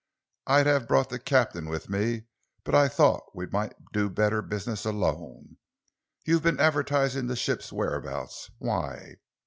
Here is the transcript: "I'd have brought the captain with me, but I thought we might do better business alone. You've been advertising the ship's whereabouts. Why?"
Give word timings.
"I'd 0.47 0.65
have 0.65 0.87
brought 0.87 1.11
the 1.11 1.19
captain 1.19 1.69
with 1.69 1.87
me, 1.87 2.23
but 2.63 2.73
I 2.73 2.87
thought 2.87 3.21
we 3.35 3.45
might 3.45 3.73
do 3.93 4.09
better 4.09 4.41
business 4.41 4.83
alone. 4.83 5.57
You've 6.25 6.41
been 6.41 6.59
advertising 6.59 7.27
the 7.27 7.35
ship's 7.35 7.71
whereabouts. 7.71 8.49
Why?" 8.57 9.17